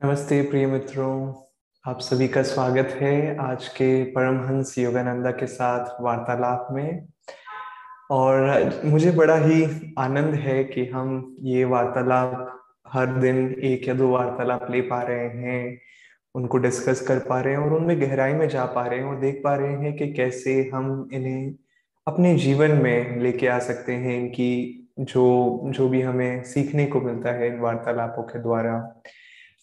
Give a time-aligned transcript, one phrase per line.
[0.00, 1.32] नमस्ते प्रिय मित्रों,
[1.84, 7.06] आप सभी का स्वागत है आज के परमहंस योगानंदा के साथ वार्तालाप में।
[8.10, 9.64] और मुझे बड़ा ही
[9.98, 15.28] आनंद है कि हम ये वार्तालाप हर दिन एक या दो वार्तालाप ले पा रहे
[15.38, 15.78] हैं,
[16.34, 19.20] उनको डिस्कस कर पा रहे हैं और उनमें गहराई में जा पा रहे हैं और
[19.20, 21.54] देख पा रहे हैं कि कैसे हम इन्हें
[22.06, 27.32] अपने जीवन में लेके आ सकते हैं, इनकी जो जो भी हमें सीखने को मिलता
[27.32, 29.02] है इन वार्तालापों के द्वारा।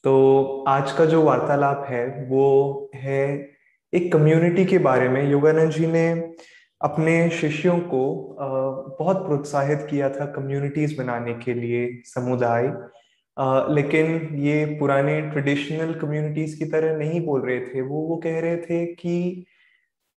[0.03, 3.51] तो आज का जो वार्तालाप है, वो है
[3.93, 6.09] एक कम्युनिटी के बारे में। योगानंद जी ने
[6.81, 8.03] अपने शिष्यों को
[8.99, 12.67] बहुत प्रोत्साहित किया था कम्युनिटीज बनाने के लिए, समुदाय।
[13.75, 18.57] लेकिन ये पुराने ट्रेडिशनल कम्युनिटीज की तरह नहीं बोल रहे थे। वो वो कह रहे
[18.57, 19.45] थे कि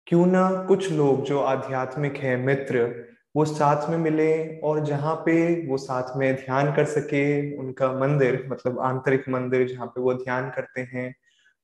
[0.07, 2.87] क्यों ना कुछ लोग जो आध्यात्मिक है, मित्र
[3.35, 8.45] वो साथ में मिले और जहाँ पे वो साथ में ध्यान कर सके, उनका मंदिर
[8.49, 11.15] मतलब आंतरिक मंदिर जहाँ पे वो ध्यान करते हैं,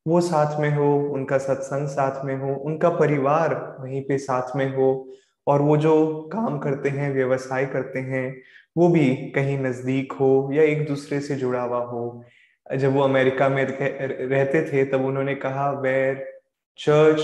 [0.06, 4.76] वो साथ में हो, उनका सत्संग साथ में हो, उनका परिवार वहीं पे साथ में
[4.76, 5.08] हो,
[5.46, 8.42] और वो जो काम करते हैं, व्यवसाय करते हैं,
[8.76, 12.24] वो भी कहीं नज़दीक हो या एक दूसरे से जुड़ा हुआ हो।
[12.76, 16.24] जब वो अमेरिका में रहते थे, तब उन्होंने कहा वेर
[16.78, 17.20] चर्च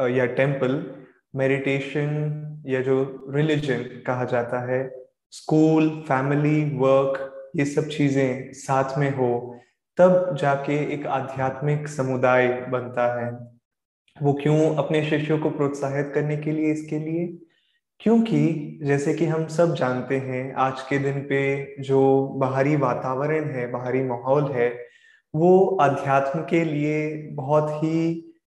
[0.00, 0.94] या टेंपल
[1.36, 9.16] मेडिटेशन या जो रिलीजन कहा जाता है स्कूल फैमिली वर्क ये सब चीज़ें साथ में
[9.16, 9.56] हो,
[9.98, 13.32] तब जाके एक आध्यात्मिक समुदाय बनता है।
[14.22, 17.38] वो क्यों अपने शिष्यों को प्रोत्साहित करने के लिए इसके लिए?
[18.00, 23.70] क्योंकि जैसे कि हम सब जानते हैं, आज के दिन पे जो बाहरी वातावरण है,
[23.70, 24.86] बाहरी माहौल है,
[25.34, 28.14] वो अध्यात्म के लिए बहुत ही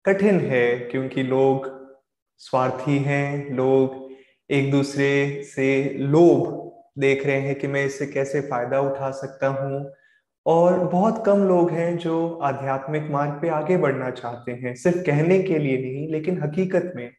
[0.05, 1.80] कठिन है, क्योंकि लोग
[2.41, 4.11] स्वार्थी हैं लोग,
[4.49, 9.93] एक दूसरे से लोभ देख रहे हैं कि मैं इससे कैसे फ़ायदा उठा सकता हूँ।
[10.45, 15.39] और बहुत कम लोग हैं जो आध्यात्मिक मार्ग पे आगे बढ़ना चाहते हैं, सिर्फ़ कहने
[15.39, 17.11] के लिए नहीं, लेकिन हकीकत में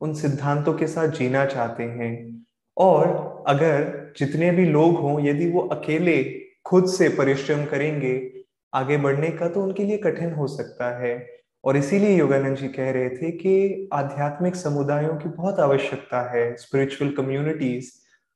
[0.00, 2.44] उन सिद्धांतों के साथ जीना चाहते हैं।
[2.76, 3.06] और
[3.48, 6.34] अगर जितने भी लोग हों, यदि वो अकेले
[6.64, 8.32] खुद से परिश्रम करेंगे,
[8.74, 11.35] आगे बढ़ने का तो उनके लिए कठिन हो सकता है।
[11.66, 17.10] और इसीलिए योगानंद जी कह रहे थे कि आध्यात्मिक समुदायों की बहुत आवश्यकता है स्पिरिचुअल
[17.10, 17.92] कम्युनिटीज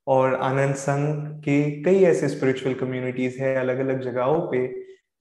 [0.06, 4.66] और आनंद संघ के कई ऐसे स्पिरिचुअल कम्युनिटीज है अलग अलग जगहों पे,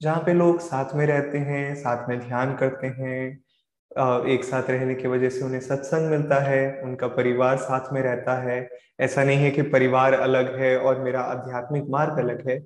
[0.00, 4.94] जहाँ पे लोग साथ में रहते हैं, साथ में ध्यान करते हैं एक साथ रहने
[4.94, 8.68] की वजह से उन्हें सत्संग मिलता है, उनका परिवार साथ में रहता है।
[9.00, 12.58] ऐसा नहीं है कि परिवार अलग है और मेरा आध्यात्मिक मार्ग अलग है,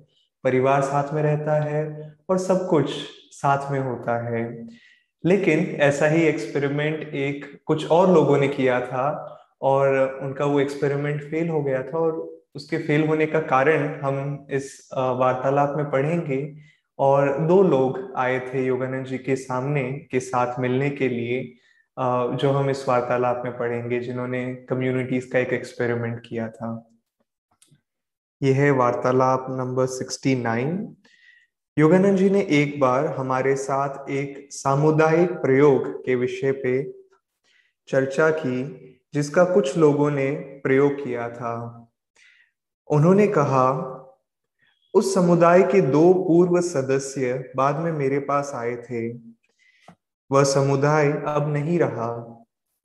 [0.43, 2.91] परिवार साथ में रहता है और सब कुछ
[3.31, 4.43] साथ में होता है।
[5.25, 9.31] लेकिन ऐसा ही एक्सपेरिमेंट एक कुछ और लोगों ने किया था
[9.61, 14.47] और उनका वो एक्सपेरिमेंट फेल हो गया था और उसके फेल होने का कारण हम
[14.51, 16.55] इस वार्तालाप में पढ़ेंगे
[16.99, 21.53] और दो लोग आए थे योगानंद जी के सामने के साथ मिलने के लिए
[22.37, 26.89] जो हम इस वार्तालाप में पढ़ेंगे जिन्होंने कम्युनिटीज का एक एक्सपेरिमेंट किया था।
[28.43, 30.95] यह है वार्तालाप number sixty nine
[31.77, 36.91] Yogananda ji ने एक बार हमारे साथ एक सामुदायिक प्रयोग के विषय पे
[37.87, 38.63] चर्चा की,
[39.13, 41.87] जिसका कुछ लोगों ने प्रयोग किया था।
[42.91, 43.71] उन्होंने कहा,
[44.93, 49.13] उस समुदाय के दो पूर्व सदस्य बाद में मेरे पास आए थे।
[50.31, 52.11] वह समुदाय अब नहीं रहा।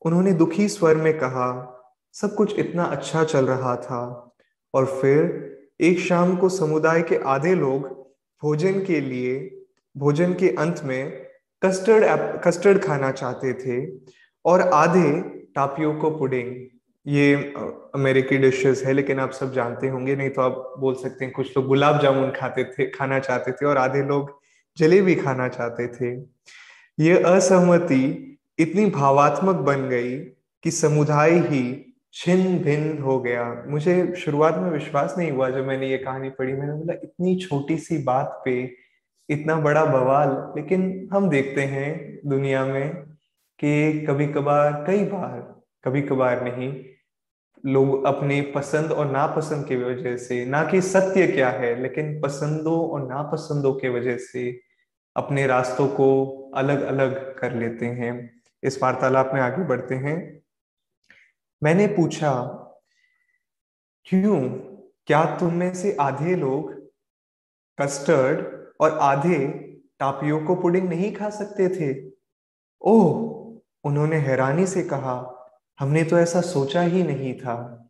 [0.07, 1.77] उन्होंने दुखी स्वर में कहा,
[2.13, 4.33] सब कुछ इतना अच्छा चल रहा था।
[4.75, 5.51] और फिर,
[5.81, 8.00] एक शाम को समुदाय के आधे लोग
[8.43, 9.39] भोजन के लिए,
[9.97, 11.27] भोजन के अंत में
[11.63, 12.05] कस्टर्ड
[12.45, 13.87] कस्टर्ड खाना चाहते थे
[14.45, 15.21] और आधे
[15.55, 16.55] टापियो को पुडिंग
[17.07, 17.35] ये
[17.95, 21.57] अमेरिकी डिशेस है, लेकिन आप सब जानते होंगे, नहीं तो आप बोल सकते हैं, कुछ
[21.57, 24.39] लोग गुलाब जामुन खाते थे, खाना चाहते थे और आधे लोग
[24.77, 26.15] जलेबी खाना चाहते थे।
[26.99, 30.17] ये असहमति इतनी भावात्मक बन गई
[30.65, 31.63] कि समुदाय ही
[32.15, 36.53] छिन्न भिन्न हो गया। मुझे शुरुआत में विश्वास नहीं हुआ जब मैंने ये कहानी पढ़ी।
[36.53, 38.75] मैंने बोला, इतनी छोटी सी बात पे
[39.29, 42.91] इतना बड़ा बवाल। लेकिन हम देखते हैं दुनिया में
[43.59, 46.85] कि कभी कभार कई बार कभी कभार नहीं,
[47.67, 52.89] लोग अपने पसंद और नापसंद की वजह से, ना कि सत्य क्या है, लेकिन पसंदों
[52.89, 54.61] और नापसंदों के वजह से
[55.17, 58.31] अपने रास्तों को अलग अलग कर लेते हैं।
[58.63, 60.40] इस वार्तालाप में आगे बढ़ते हैं।
[61.63, 62.33] मैंने पूछा,
[64.05, 64.41] क्यों?
[65.07, 66.73] क्या तुम में से आधे लोग
[67.81, 68.47] कस्टर्ड
[68.81, 69.47] और आधे
[69.99, 72.13] टापियोको पुडिंग नहीं खा सकते थे?
[72.83, 75.37] ओह, उन्होंने हैरानी से कहा,
[75.81, 77.89] हमने तो ऐसा सोचा ही नहीं था।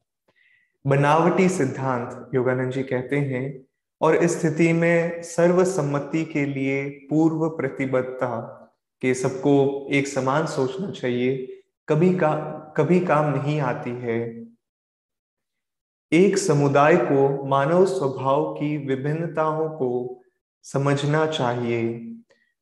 [0.87, 3.67] बनावटी सिद्धांत योगानंद जी कहते हैं,
[4.01, 8.57] और इस स्थिति में सर्वसम्मति के लिए पूर्व प्रतिबद्धता
[9.03, 11.60] के सबको एक समान सोचना चाहिए
[11.91, 12.35] कभी का,
[12.77, 14.47] कभी काम नहीं आती है।
[16.13, 20.23] एक समुदाय को मानव स्वभाव की विभिन्नताओं को
[20.63, 22.07] समझना चाहिए।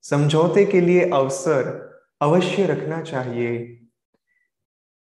[0.03, 1.89] समझौते के लिए अवसर
[2.21, 3.81] अवश्य रखना चाहिए।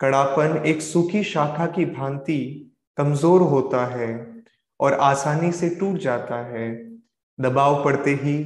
[0.00, 4.42] कड़ापन एक सूखी शाखा की भांति कमज़ोर होता है
[4.80, 6.94] और आसानी से टूट जाता है।
[7.40, 8.36] दबाव पड़ते ही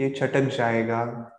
[0.00, 1.30] ये छटक जाएगा।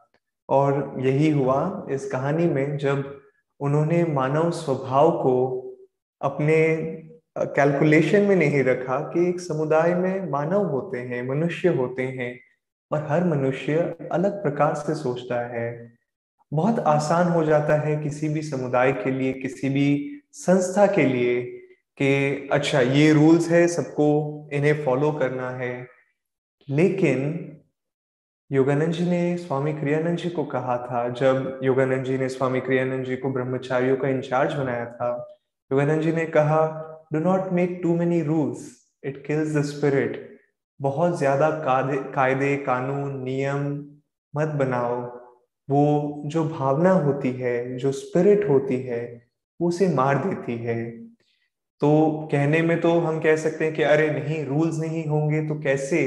[0.50, 3.25] और यही हुआ इस कहानी में जब
[3.60, 5.62] उन्होंने मानव स्वभाव को
[6.22, 6.76] अपने
[7.38, 12.40] कैलकुलेशन में नहीं रखा कि एक समुदाय में मानव होते हैं, मनुष्य होते हैं,
[12.92, 15.96] और हर मनुष्य अलग प्रकार से सोचता है।
[16.54, 21.44] बहुत आसान हो जाता है किसी भी समुदाय के लिए, किसी भी संस्था के लिए
[21.98, 25.88] कि अच्छा ये रूल्स है, सबको इन्हें फॉलो करना है।
[26.70, 27.52] लेकिन
[28.52, 33.06] योगानंद जी ने स्वामी क्रियानंद जी को कहा था, जब योगानंद जी ने स्वामी क्रियानंद
[33.06, 35.10] जी को ब्रह्मचारियों का इंचार्ज बनाया था,
[35.72, 36.60] योगानंद जी ने कहा
[37.14, 38.70] do not make too many rules
[39.04, 40.38] it kills the spirit
[40.80, 41.50] बहुत ज़्यादा
[42.16, 43.66] कायदे, कानून, नियम
[44.34, 45.02] मत बनाओ।
[45.70, 49.02] वो जो भावना होती है, जो स्पिरिट होती है,
[49.60, 50.80] वो उसे मार देती है।
[51.82, 55.60] तो कहने में तो हम कह सकते हैं कि, अरे नहीं रूल्स नहीं होंगे तो
[55.62, 56.04] कैसे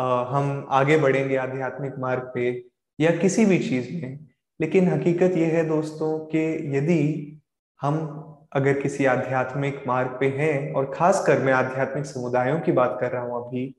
[0.00, 2.64] हम आगे बढ़ेंगे आध्यात्मिक मार्ग पे
[3.00, 4.18] या किसी भी चीज़ में।
[4.60, 6.38] लेकिन हकीकत यह है दोस्तों कि
[6.76, 7.02] यदि
[7.82, 7.98] हम
[8.52, 13.22] अगर किसी आध्यात्मिक मार्ग पे हैं और खासकर मैं आध्यात्मिक समुदायों की बात कर रहा
[13.22, 13.74] हूँ अभी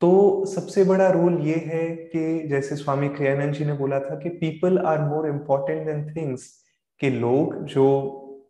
[0.00, 4.28] तो सबसे बड़ा रोल ये है कि जैसे स्वामी क्रियानंद जी ने बोला था कि
[4.28, 6.64] people are more important than things
[7.00, 7.86] के लोग जो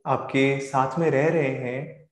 [0.06, 2.08] आपके साथ में रह रहे हैं,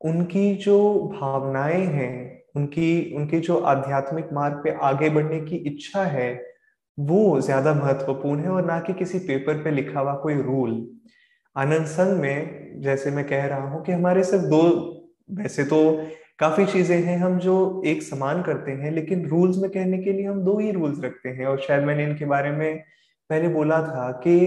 [0.00, 0.78] उनकी जो
[1.20, 6.32] भावनाएँ हैं उनकी, उनके जो आध्यात्मिक मार्ग पे आगे बढ़ने की इच्छा है,
[6.98, 10.74] वो ज़्यादा महत्वपूर्ण है और ना कि किसी पेपर पे लिखा हुआ कोई रूल।
[11.56, 14.62] आनंद संघ में जैसे मैं कह रहा हूँ कि हमारे सिर्फ़ दो,
[15.30, 15.78] वैसे तो
[16.38, 20.26] काफ़ी चीज़ें हैं हम जो एक समान करते हैं, लेकिन रूल्स में कहने के लिए
[20.26, 22.78] हम दो ही रूल्स रखते हैं। और शायद मैंने इनके बारे में
[23.30, 24.38] पहले बोला था कि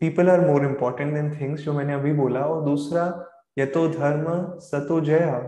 [0.00, 3.04] people are more important than things जो मैंने अभी बोला, और दूसरा,
[3.58, 4.24] यतो धर्म
[4.60, 5.38] सतो जया।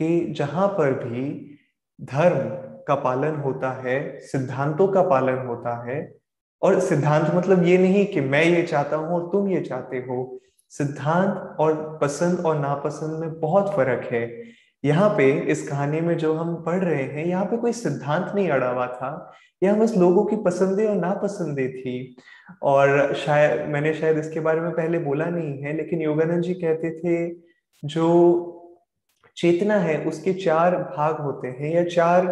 [0.00, 1.56] कि जहाँ पर भी
[1.98, 2.48] धर्म
[2.88, 6.12] का पालन होता है, सिद्धांतों का पालन होता है,
[6.62, 10.40] और सिद्धांत मतलब ये नहीं कि मैं ये चाहता हूँ और तुम ये चाहते हो,
[10.68, 14.42] सिद्धांत और पसंद और नापसंद में बहुत फ़र्क है।
[14.84, 18.48] यहाँ पे इस कहानी में जो हम पढ़ रहे हैं, यहाँ पे कोई सिद्धांत नहीं
[18.48, 19.32] अड़ा हुआ था।
[19.62, 22.16] यहाँ बस लोगों की पसंदे और नापसंदे थी।
[22.62, 26.90] और शायद, मैंने शायद इसके बारे में पहले बोला नहीं है, लेकिन योगानंद जी कहते
[26.90, 27.34] थे,
[27.82, 28.59] जो
[29.36, 32.26] चेतना है, उसके चार भाग होते हैं या चार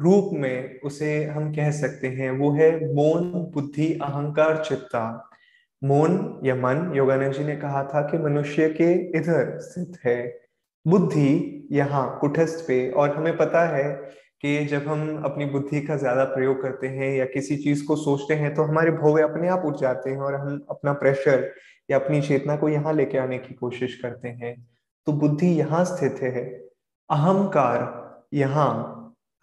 [0.00, 5.04] रूप में उसे हम कह सकते हैं। वो है मौन, बुद्धि, अहंकार, चित्ता।
[5.82, 10.16] मौन या मन योगानंद जी ने कहा था कि मनुष्य के इधर स्थित है।
[10.86, 13.84] बुद्धि यहाँ कुठस्थ पे, और हमें पता है
[14.42, 18.34] कि जब हम अपनी बुद्धि का ज़्यादा प्रयोग करते हैं या किसी चीज़ को सोचते
[18.34, 21.50] हैं तो हमारे भोवे अपने आप उठ जाते हैं और हम अपना प्रेशर
[21.90, 24.54] या अपनी चेतना को यहाँ लेके आने की कोशिश करते हैं।
[25.06, 26.44] तो बुद्धि यहाँ स्थित है।
[27.10, 28.70] अहंकार यहाँ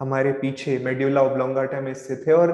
[0.00, 2.50] हमारे पीछे, मेड्यूला ओब्लोंगाटा में स्थित है। और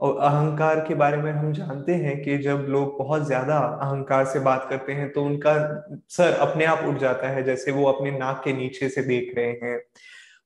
[0.00, 4.66] अहंकार के बारे में हम जानते हैं कि जब लोग बहुत ज़्यादा अहंकार से बात
[4.70, 5.54] करते हैं तो उनका
[6.10, 9.52] सर अपने आप उठ जाता है, जैसे वो अपने नाक के नीचे से देख रहे
[9.62, 9.80] हैं।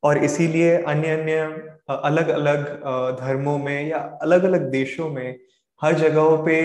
[0.03, 1.41] और इसीलिए अन्य अन्य
[1.91, 2.67] अलग अलग
[3.21, 5.38] धर्मों में या अलग अलग देशों में
[5.83, 6.59] हर जगहों पे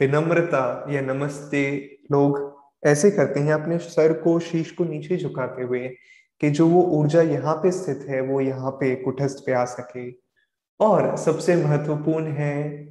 [0.00, 1.64] विनम्रता या नमस्ते
[2.12, 2.38] लोग
[2.84, 5.88] ऐसे करते हैं, अपने सर को शीश को नीचे झुकाते हुए
[6.40, 10.10] कि जो वो ऊर्जा यहाँ पे स्थित है, वो यहाँ पे कुठस्थ पे आ सके।
[10.80, 12.86] और सबसे महत्वपूर्ण है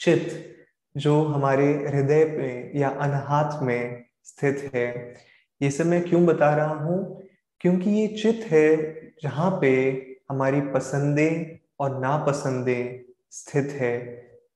[0.00, 0.56] चित्त,
[0.96, 5.14] जो हमारे हृदय में या अनहात में स्थित है।
[5.62, 7.22] ये सब मैं क्यों बता रहा हूँ?
[7.60, 8.76] क्योंकि ये चित है
[9.22, 9.70] जहाँ पे
[10.30, 13.98] हमारी पसंदे और नापसंदे स्थित है।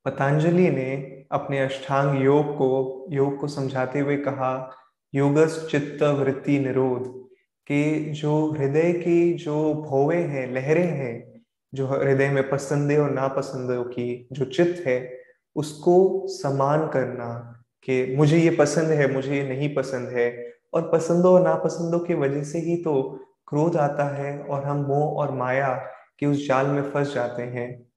[0.04, 4.77] पतंजलि ने अपने अष्टांग योग को योग को समझाते हुए कहा,
[5.15, 7.21] योगस चित्त वृत्ति निरोध,
[7.67, 11.43] के जो हृदय की जो भोवे हैं, लहरें हैं,
[11.75, 15.19] जो हृदय में पसंदे और नापसंदों की जो चित्त है,
[15.57, 21.35] उसको समान करना, कि मुझे ये पसंद है, मुझे ये नहीं पसंद है। और पसंदों
[21.35, 25.75] और नापसंदों की वजह से ही तो क्रोध आता है और हम मोह और माया
[26.19, 27.89] के उस जाल में फंस जाते हैं।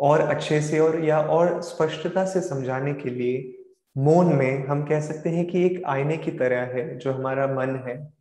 [0.00, 3.62] और अच्छे से और या और स्पष्टता से समझाने के लिए
[3.98, 7.84] मौन में हम कह सकते हैं कि एक आईने की तरह है जो हमारा मन
[7.88, 8.12] है।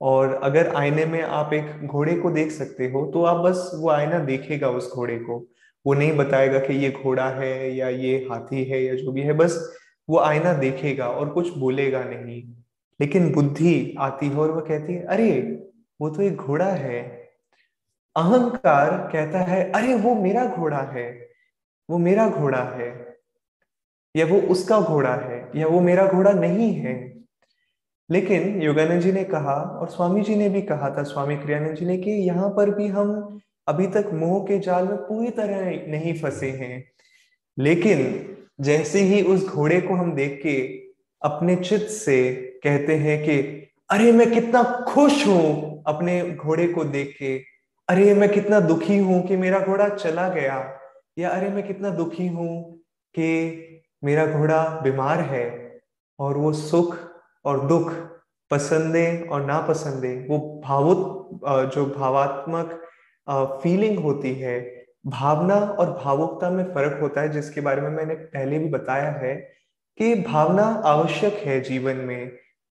[0.00, 3.90] और अगर आईने में आप एक घोड़े को देख सकते हो तो आप बस वो
[3.90, 5.48] आईना देखेगा उस घोड़े को।
[5.86, 9.32] वो नहीं बताएगा कि ये घोड़ा है या ये हाथी है या जो भी है,
[9.32, 9.76] बस
[10.10, 12.42] वो आईना देखेगा और कुछ बोलेगा नहीं।
[13.00, 15.62] लेकिन बुद्धि आती है और वो कहती है, अरे,
[16.00, 17.21] वो तो एक घोड़ा है।
[18.16, 21.28] अहंकार कहता है, अरे, वो मेरा घोड़ा है,
[21.90, 23.16] वो मेरा घोड़ा है,
[24.16, 27.14] या वो उसका घोड़ा है, या वो मेरा घोड़ा नहीं है।
[28.10, 31.86] लेकिन योगानंद जी ने कहा और स्वामी जी ने भी कहा था, स्वामी क्रियानंद जी
[31.86, 36.14] ने, कि यहाँ पर भी हम अभी तक मोह के जाल में पूरी तरह नहीं
[36.14, 36.92] फंसे हैं।
[37.58, 38.28] लेकिन
[38.60, 40.82] जैसे ही उस घोड़े को हम देख के
[41.22, 43.36] अपने चित्त से कहते हैं कि,
[43.90, 47.51] अरे, मैं कितना खुश हूँ अपने घोड़े को देख के
[47.92, 50.54] अरे मैं कितना दुखी हूँ कि मेरा घोड़ा चला गया।
[51.18, 52.52] या अरे मैं कितना दुखी हूँ
[53.14, 53.26] कि
[54.04, 55.44] मेरा घोड़ा बीमार है
[56.18, 56.96] और वो सुख
[57.44, 57.90] और दुख
[58.50, 61.40] पसंदे और नापसंदे, वो भावुक
[61.74, 62.80] जो भावात्मक
[63.62, 64.58] फीलिंग होती है,
[65.06, 69.34] भावना और भावुकता में फ़र्क होता है, जिसके बारे में मैंने पहले भी बताया है
[69.98, 72.28] कि भावना आवश्यक है जीवन में,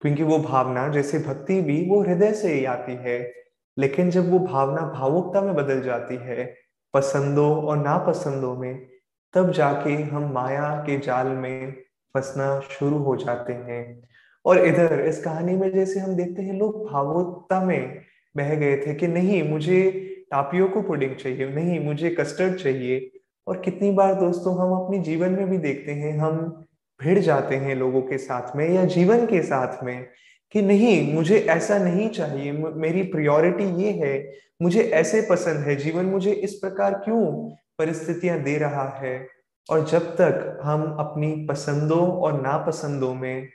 [0.02, 3.45] क्योंकि वो भावना, जैसे भक्ति भी, वो हृदय से ही आती है।
[3.78, 6.56] लेकिन जब वो भावना भावुकता में बदल जाती है,
[6.94, 8.88] पसंदों और नापसंदों में,
[9.34, 11.72] तब जाके हम माया के जाल में
[12.14, 14.10] फंसना शुरू हो जाते हैं।
[14.46, 18.02] और इधर, इस कहानी में जैसे हम देखते हैं, लोग भावुकता में
[18.38, 19.92] बह गए थे कि नहीं, मुझे
[20.32, 23.12] टापियो को पुडिंग चाहिए, नहीं, मुझे कस्टर्ड चाहिए।
[23.48, 26.66] और कितनी बार दोस्तों, हम अपने जीवन में भी देखते हैं, हम
[27.04, 30.08] भिड़ जाते हैं लोगों के साथ में या जीवन के साथ में
[30.56, 36.06] कि नहीं, मुझे ऐसा नहीं चाहिए। मेरी प्रायोरिटी ये है, मुझे ऐसे पसंद है, जीवन
[36.06, 39.28] मुझे इस प्रकार क्यों परिस्थितियाँ दे रहा है?
[39.70, 43.48] और जब तक हम अपनी पसंदों और नापसंदों में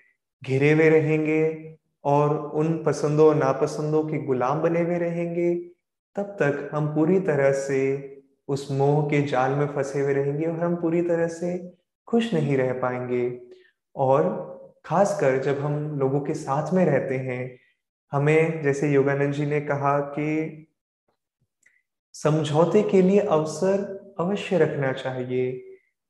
[0.44, 5.54] घिरे हुए रहेंगे और उन पसंदों और नापसंदों के गुलाम बने हुए रहेंगे,
[6.16, 8.06] तब तक हम पूरी तरह से
[8.48, 11.74] उस मोह के जाल में फंसे हुए रहेंगे और हम पूरी तरह से
[12.06, 13.40] खुश नहीं रह पाएँगे।
[13.96, 17.58] और खासकर जब हम लोगों के साथ में रहते हैं,
[18.12, 20.66] हमें जैसे योगानंद जी ने कहा कि
[22.14, 25.52] समझौते के लिए अवसर अवश्य रखना चाहिए।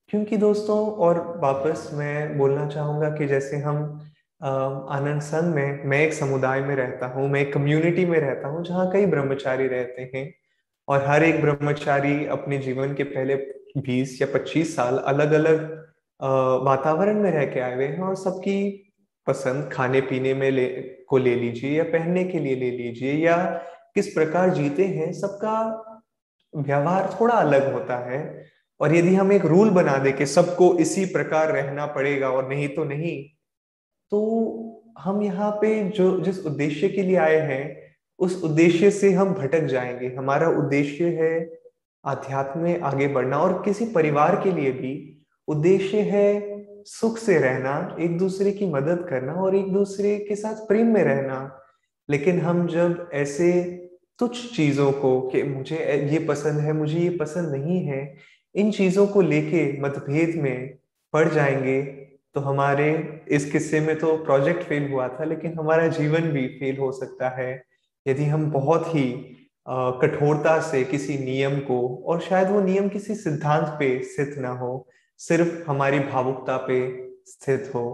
[0.09, 4.07] क्योंकि दोस्तों, और वापस मैं बोलना चाहूँगा कि जैसे हम
[4.43, 8.65] आनंद संघ में, मैं एक समुदाय में रहता हूँ, मैं एक कम्युनिटी में रहता हूँ,
[8.65, 10.35] जहाँ कई ब्रह्मचारी रहते हैं।
[10.89, 13.35] और हर एक ब्रह्मचारी अपने जीवन के पहले
[13.79, 15.80] 20 या 25 साल अलग अलग
[16.21, 18.87] वातावरण में रह के आए हुए हैं और सबकी
[19.27, 20.67] पसंद खाने पीने में ले,
[21.09, 23.37] को ले लीजिए या पहनने के लिए ले लीजिए या
[23.95, 25.57] किस प्रकार जीते हैं, सबका
[26.55, 28.21] व्यवहार थोड़ा अलग होता है।
[28.81, 32.69] और यदि हम एक रूल बना दे कि सबको इसी प्रकार रहना पड़ेगा और नहीं
[32.69, 33.23] तो नहीं
[34.13, 34.21] तो
[34.99, 37.77] हम यहाँ पे जो, जिस उद्देश्य के लिए आए हैं,
[38.19, 41.51] उस उद्देश्य से हम भटक जाएँगे। हमारा उद्देश्य है
[42.05, 44.93] आध्यात्म में आगे बढ़ना और किसी परिवार के लिए भी
[45.51, 46.29] उद्देश्य है
[46.87, 51.03] सुख से रहना, एक दूसरे की मदद करना और एक दूसरे के साथ प्रेम में
[51.05, 51.39] रहना।
[52.09, 53.51] लेकिन हम जब ऐसे
[54.19, 55.77] तुच्छ चीज़ों को कि मुझे
[56.13, 58.15] ये पसंद है, मुझे ये पसंद नहीं है,
[58.55, 60.79] इन चीज़ों को लेके मतभेद में
[61.15, 61.81] पड़ जाएँगे
[62.35, 62.89] तो हमारे
[63.29, 67.29] इस किस्से में तो प्रोजेक्ट फेल हुआ था, लेकिन हमारा जीवन भी फेल हो सकता
[67.37, 67.63] है।
[68.07, 69.05] यदि हम बहुत ही
[70.03, 74.87] कठोरता से किसी नियम को, और शायद वो नियम किसी सिद्धांत पे स्थित ना हो
[75.21, 76.81] सिर्फ़ हमारी भावुकता पे
[77.27, 77.85] स्थित हो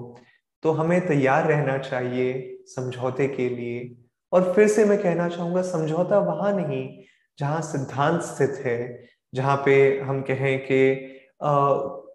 [0.62, 2.34] तो हमें तैयार रहना चाहिए
[2.66, 3.96] समझौते के लिए।
[4.32, 6.88] और फिर से मैं कहना चाहूँगा, समझौता वहाँ नहीं,
[7.38, 10.80] जहाँ सिद्धांत स्थित है, जहाँ पे हम कहें कि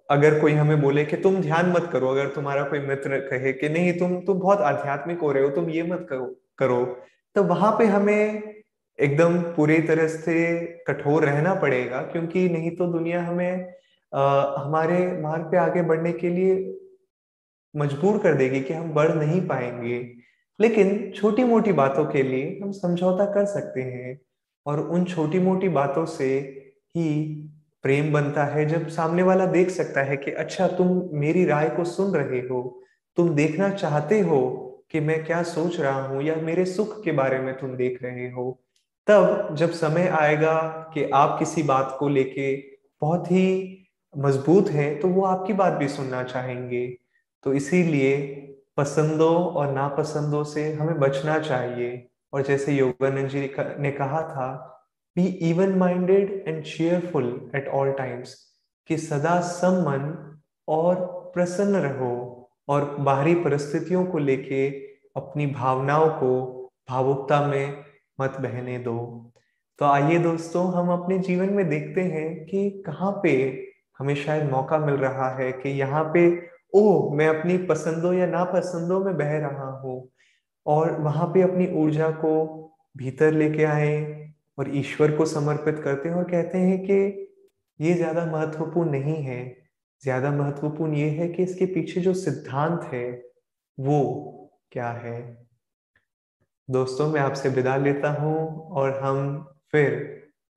[0.09, 3.69] अगर कोई हमें बोले कि तुम ध्यान मत करो, अगर तुम्हारा कोई मित्र कहे कि
[3.69, 6.25] नहीं, तुम तुम बहुत आध्यात्मिक हो रहे हो, तुम ये मत करो
[6.59, 6.83] करो
[7.35, 8.41] तो वहाँ पे हमें
[8.99, 13.73] एकदम पूरी तरह से कठोर रहना पड़ेगा, क्योंकि नहीं तो दुनिया हमें
[14.11, 16.55] हमारे मार्ग पे आगे बढ़ने के लिए
[17.73, 19.99] मजबूर कर देगी कि हम बढ़ नहीं पाएँगे।
[20.59, 24.19] लेकिन छोटी मोटी बातों के लिए हम समझौता कर सकते हैं
[24.65, 26.27] और उन छोटी मोटी बातों से
[26.95, 27.23] ही
[27.83, 31.83] प्रेम बनता है। जब सामने वाला देख सकता है कि अच्छा तुम मेरी राय को
[31.83, 32.83] सुन रहे हो,
[33.17, 37.39] तुम देखना चाहते हो कि मैं क्या सोच रहा हूँ या मेरे सुख के बारे
[37.39, 38.51] में तुम देख रहे हो,
[39.07, 40.57] तब जब समय आएगा
[40.93, 42.55] कि आप किसी बात को लेके
[43.01, 43.80] बहुत ही
[44.13, 46.87] मज़बूत हैं तो वो आपकी बात भी सुनना चाहेंगे।
[47.43, 48.17] तो इसीलिए
[48.77, 53.39] पसंदों और नापसंदों से हमें बचना चाहिए। और जैसे योगानंद जी
[53.79, 54.49] ने कहा था
[55.15, 57.25] be even minded and cheerful
[57.55, 58.35] at all times
[58.89, 60.13] कि सदा सम्मन
[60.67, 60.95] और
[61.33, 62.13] प्रसन्न रहो
[62.69, 64.69] और बाहरी परिस्थितियों को लेके
[65.15, 66.31] अपनी भावनाओं को
[66.89, 67.83] भावुकता में
[68.21, 68.97] मत बहने दो।
[69.79, 73.33] तो आइए दोस्तों, हम अपने जीवन में देखते हैं कि कहाँ पे
[74.01, 76.22] हमें शायद मौका मिल रहा है कि यहाँ पे
[76.74, 79.96] ओ मैं अपनी पसंदों या नापसंदों में बह रहा हूँ।
[80.65, 82.31] और वहाँ पे अपनी ऊर्जा को
[82.98, 83.93] भीतर लेके आए
[84.58, 87.27] और ईश्वर को समर्पित करते हैं और कहते हैं कि
[87.79, 89.39] ये ज़्यादा महत्वपूर्ण नहीं है।
[90.03, 93.10] ज़्यादा महत्वपूर्ण ये है कि इसके पीछे जो सिद्धांत है,
[93.77, 94.00] वो
[94.72, 95.20] क्या है?
[96.70, 99.20] दोस्तों, मैं आपसे विदा लेता हूँ और हम
[99.72, 99.96] फिर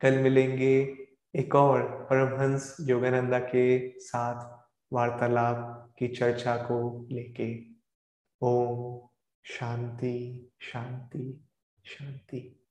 [0.01, 1.04] कल मिलेंगे।
[1.37, 7.65] एक और परमहंस योगानंदा के साथ वार्तालाप की चर्चा को लेके।
[8.41, 9.09] ओम
[9.45, 11.45] शांति शांति
[11.85, 12.64] शांति।